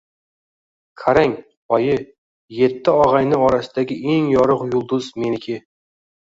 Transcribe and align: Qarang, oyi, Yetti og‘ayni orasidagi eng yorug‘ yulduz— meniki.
Qarang, 1.01 1.35
oyi, 1.77 1.97
Yetti 2.61 2.95
og‘ayni 3.03 3.39
orasidagi 3.51 4.01
eng 4.17 4.35
yorug‘ 4.35 4.67
yulduz— 4.75 5.15
meniki. 5.23 5.63